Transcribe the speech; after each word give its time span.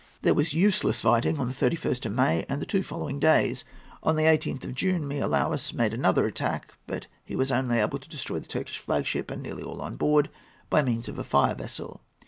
There 0.23 0.33
was 0.33 0.51
useless 0.55 0.99
fighting 0.99 1.37
on 1.37 1.47
the 1.47 1.53
31st 1.53 2.07
of 2.07 2.13
May 2.13 2.43
and 2.49 2.59
the 2.59 2.65
two 2.65 2.81
following 2.81 3.19
days. 3.19 3.63
On 4.01 4.15
the 4.15 4.23
18th 4.23 4.63
of 4.63 4.73
June, 4.73 5.07
Miaoulis 5.07 5.75
made 5.75 5.93
another 5.93 6.25
attack; 6.25 6.73
but 6.87 7.05
he 7.23 7.35
was 7.35 7.51
only 7.51 7.77
able 7.77 7.99
to 7.99 8.09
destroy 8.09 8.39
the 8.39 8.47
Turkish 8.47 8.79
flag 8.79 9.05
ship, 9.05 9.29
and 9.29 9.43
nearly 9.43 9.61
all 9.61 9.79
on 9.79 9.97
board, 9.97 10.31
by 10.71 10.81
means 10.81 11.07
of 11.07 11.19
a 11.19 11.23
fire 11.23 11.53
vessel. 11.53 12.01